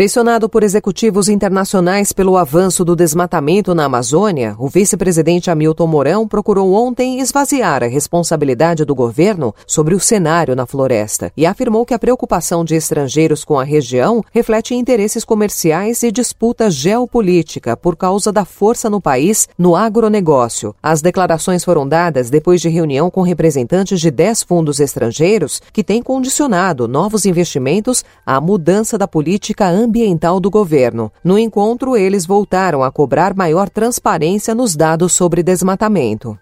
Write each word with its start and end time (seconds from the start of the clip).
Pressionado 0.00 0.48
por 0.48 0.62
executivos 0.62 1.28
internacionais 1.28 2.10
pelo 2.10 2.38
avanço 2.38 2.86
do 2.86 2.96
desmatamento 2.96 3.74
na 3.74 3.84
Amazônia, 3.84 4.56
o 4.58 4.66
vice-presidente 4.66 5.50
Hamilton 5.50 5.86
Mourão 5.86 6.26
procurou 6.26 6.72
ontem 6.72 7.20
esvaziar 7.20 7.82
a 7.82 7.86
responsabilidade 7.86 8.82
do 8.86 8.94
governo 8.94 9.54
sobre 9.66 9.94
o 9.94 10.00
cenário 10.00 10.56
na 10.56 10.64
floresta 10.64 11.30
e 11.36 11.44
afirmou 11.44 11.84
que 11.84 11.92
a 11.92 11.98
preocupação 11.98 12.64
de 12.64 12.74
estrangeiros 12.74 13.44
com 13.44 13.58
a 13.58 13.62
região 13.62 14.24
reflete 14.32 14.74
interesses 14.74 15.22
comerciais 15.22 16.02
e 16.02 16.10
disputa 16.10 16.70
geopolítica 16.70 17.76
por 17.76 17.94
causa 17.94 18.32
da 18.32 18.46
força 18.46 18.88
no 18.88 19.02
país 19.02 19.50
no 19.58 19.76
agronegócio. 19.76 20.74
As 20.82 21.02
declarações 21.02 21.62
foram 21.62 21.86
dadas 21.86 22.30
depois 22.30 22.62
de 22.62 22.70
reunião 22.70 23.10
com 23.10 23.20
representantes 23.20 24.00
de 24.00 24.10
dez 24.10 24.42
fundos 24.42 24.80
estrangeiros 24.80 25.60
que 25.74 25.84
têm 25.84 26.02
condicionado 26.02 26.88
novos 26.88 27.26
investimentos 27.26 28.02
à 28.24 28.40
mudança 28.40 28.96
da 28.96 29.06
política 29.06 29.68
ambiental 29.68 29.89
ambiental 29.90 30.38
do 30.38 30.48
governo. 30.48 31.12
No 31.24 31.36
encontro, 31.36 31.96
eles 31.96 32.24
voltaram 32.24 32.84
a 32.84 32.92
cobrar 32.92 33.34
maior 33.34 33.68
transparência 33.68 34.54
nos 34.54 34.76
dados 34.76 35.12
sobre 35.12 35.42
desmatamento. 35.42 36.38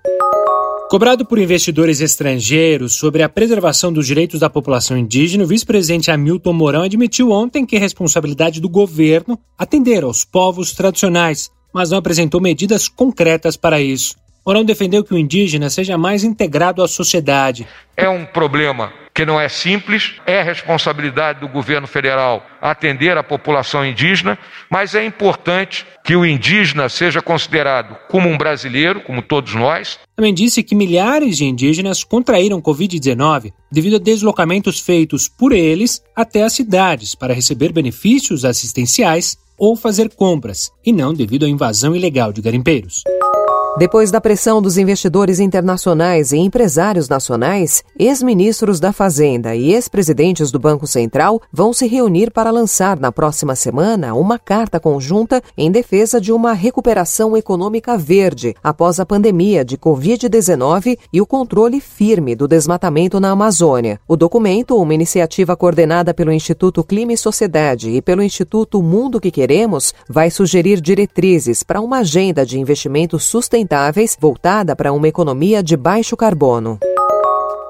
Cobrado 0.90 1.24
por 1.26 1.38
investidores 1.38 2.00
estrangeiros 2.00 2.94
sobre 2.94 3.22
a 3.22 3.28
preservação 3.28 3.92
dos 3.92 4.06
direitos 4.06 4.40
da 4.40 4.50
população 4.50 4.96
indígena, 4.96 5.44
o 5.44 5.46
vice-presidente 5.46 6.10
Hamilton 6.10 6.52
Mourão 6.52 6.82
admitiu 6.82 7.30
ontem 7.30 7.64
que 7.64 7.76
é 7.76 7.78
responsabilidade 7.78 8.60
do 8.60 8.68
governo 8.68 9.38
atender 9.58 10.04
aos 10.04 10.24
povos 10.24 10.72
tradicionais, 10.72 11.50
mas 11.72 11.90
não 11.90 11.98
apresentou 11.98 12.40
medidas 12.40 12.86
concretas 12.86 13.56
para 13.56 13.80
isso. 13.80 14.14
Mourão 14.46 14.64
defendeu 14.64 15.04
que 15.04 15.12
o 15.12 15.18
indígena 15.18 15.68
seja 15.68 15.98
mais 15.98 16.24
integrado 16.24 16.82
à 16.82 16.88
sociedade. 16.88 17.66
É 17.96 18.08
um 18.08 18.24
problema 18.24 18.92
que 19.18 19.26
não 19.26 19.40
é 19.40 19.48
simples, 19.48 20.12
é 20.24 20.44
responsabilidade 20.44 21.40
do 21.40 21.48
governo 21.48 21.88
federal 21.88 22.46
atender 22.62 23.18
a 23.18 23.22
população 23.24 23.84
indígena, 23.84 24.38
mas 24.70 24.94
é 24.94 25.04
importante 25.04 25.84
que 26.04 26.14
o 26.14 26.24
indígena 26.24 26.88
seja 26.88 27.20
considerado 27.20 27.96
como 28.08 28.28
um 28.28 28.38
brasileiro, 28.38 29.00
como 29.00 29.20
todos 29.20 29.56
nós. 29.56 29.98
Também 30.14 30.32
disse 30.32 30.62
que 30.62 30.72
milhares 30.72 31.36
de 31.36 31.46
indígenas 31.46 32.04
contraíram 32.04 32.62
Covid-19 32.62 33.52
devido 33.72 33.96
a 33.96 33.98
deslocamentos 33.98 34.78
feitos 34.78 35.28
por 35.28 35.50
eles 35.50 36.00
até 36.14 36.44
as 36.44 36.52
cidades 36.52 37.16
para 37.16 37.34
receber 37.34 37.72
benefícios 37.72 38.44
assistenciais 38.44 39.36
ou 39.58 39.74
fazer 39.74 40.14
compras, 40.14 40.70
e 40.86 40.92
não 40.92 41.12
devido 41.12 41.44
à 41.44 41.48
invasão 41.48 41.96
ilegal 41.96 42.32
de 42.32 42.40
garimpeiros. 42.40 43.02
Depois 43.78 44.10
da 44.10 44.20
pressão 44.20 44.60
dos 44.60 44.76
investidores 44.76 45.38
internacionais 45.38 46.32
e 46.32 46.36
empresários 46.38 47.08
nacionais, 47.08 47.84
ex-ministros 47.96 48.80
da 48.80 48.92
Fazenda 48.92 49.54
e 49.54 49.72
ex-presidentes 49.72 50.50
do 50.50 50.58
Banco 50.58 50.84
Central 50.84 51.40
vão 51.52 51.72
se 51.72 51.86
reunir 51.86 52.32
para 52.32 52.50
lançar 52.50 52.98
na 52.98 53.12
próxima 53.12 53.54
semana 53.54 54.14
uma 54.14 54.36
carta 54.36 54.80
conjunta 54.80 55.40
em 55.56 55.70
defesa 55.70 56.20
de 56.20 56.32
uma 56.32 56.54
recuperação 56.54 57.36
econômica 57.36 57.96
verde 57.96 58.52
após 58.64 58.98
a 58.98 59.06
pandemia 59.06 59.64
de 59.64 59.78
Covid-19 59.78 60.98
e 61.12 61.20
o 61.20 61.26
controle 61.26 61.80
firme 61.80 62.34
do 62.34 62.48
desmatamento 62.48 63.20
na 63.20 63.30
Amazônia. 63.30 64.00
O 64.08 64.16
documento, 64.16 64.76
uma 64.76 64.92
iniciativa 64.94 65.56
coordenada 65.56 66.12
pelo 66.12 66.32
Instituto 66.32 66.82
Clima 66.82 67.12
e 67.12 67.16
Sociedade 67.16 67.90
e 67.90 68.02
pelo 68.02 68.24
Instituto 68.24 68.82
Mundo 68.82 69.20
que 69.20 69.30
Queremos, 69.30 69.94
vai 70.08 70.32
sugerir 70.32 70.80
diretrizes 70.80 71.62
para 71.62 71.80
uma 71.80 71.98
agenda 71.98 72.44
de 72.44 72.58
investimento 72.58 73.20
sustentável 73.20 73.67
sustentáveis 73.68 74.16
voltada 74.18 74.74
para 74.74 74.92
uma 74.92 75.06
economia 75.06 75.62
de 75.62 75.76
baixo 75.76 76.16
carbono. 76.16 76.78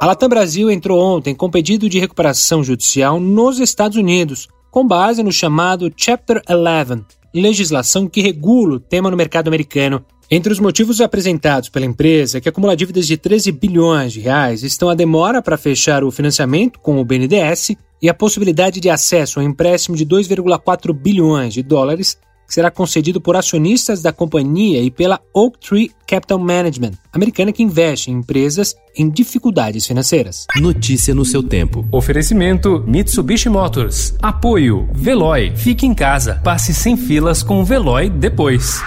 A 0.01 0.07
Latam 0.07 0.29
Brasil 0.29 0.71
entrou 0.71 1.01
ontem 1.01 1.35
com 1.35 1.51
pedido 1.51 1.89
de 1.89 1.99
recuperação 1.99 2.63
judicial 2.63 3.19
nos 3.19 3.59
Estados 3.59 3.97
Unidos, 3.97 4.47
com 4.71 4.87
base 4.87 5.25
no 5.25 5.33
chamado 5.33 5.93
Chapter 5.97 6.41
11, 6.49 7.05
legislação 7.35 8.07
que 8.07 8.23
regula 8.23 8.77
o 8.77 8.81
tema 8.81 9.11
no 9.11 9.17
mercado 9.17 9.49
americano. 9.49 10.05
Entre 10.31 10.53
os 10.53 10.61
motivos 10.61 11.01
apresentados 11.01 11.69
pela 11.69 11.87
empresa, 11.87 12.41
que 12.41 12.49
acumula 12.49 12.77
dívidas 12.77 13.07
de 13.07 13.17
13 13.17 13.51
bilhões 13.51 14.13
de 14.13 14.21
reais, 14.21 14.63
estão 14.63 14.89
a 14.89 14.95
demora 14.95 15.43
para 15.43 15.57
fechar 15.57 16.05
o 16.05 16.13
financiamento 16.13 16.79
com 16.79 17.01
o 17.01 17.05
BNDES 17.05 17.73
e 18.01 18.09
a 18.09 18.15
possibilidade 18.15 18.79
de 18.79 18.89
acesso 18.89 19.41
a 19.41 19.43
um 19.43 19.47
empréstimo 19.47 19.97
de 19.97 20.07
2,4 20.07 20.93
bilhões 20.93 21.55
de 21.55 21.63
dólares 21.63 22.19
será 22.49 22.71
concedido 22.71 23.21
por 23.21 23.37
acionistas 23.37 24.01
da 24.01 24.13
companhia 24.13 24.81
e 24.83 24.91
pela 24.91 25.21
Oaktree 25.35 25.91
Capital 26.07 26.39
Management, 26.39 26.93
americana 27.13 27.53
que 27.53 27.63
investe 27.63 28.11
em 28.11 28.15
empresas 28.15 28.75
em 28.97 29.09
dificuldades 29.09 29.87
financeiras. 29.87 30.47
Notícia 30.57 31.15
no 31.15 31.25
seu 31.25 31.43
tempo. 31.43 31.87
Oferecimento 31.93 32.83
Mitsubishi 32.87 33.49
Motors. 33.49 34.15
Apoio 34.23 34.89
Veloy. 34.93 35.53
Fique 35.55 35.87
em 35.87 35.95
casa. 35.95 36.41
Passe 36.43 36.73
sem 36.73 36.97
filas 36.97 37.43
com 37.43 37.61
o 37.61 37.65
Veloy 37.65 38.09
depois. 38.09 38.81